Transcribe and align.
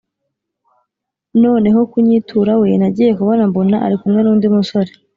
Noneho 1.43 1.79
kunyitura 1.91 2.51
we 2.61 2.69
nagiye 2.81 3.11
kubona 3.19 3.43
mbona 3.49 3.75
arikumwe 3.85 4.19
nundi 4.21 4.47
musore 4.55 4.91